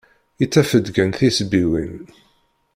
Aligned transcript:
Ittaf-d 0.43 0.85
kan 0.95 1.09
tisebbiwin. 1.17 1.95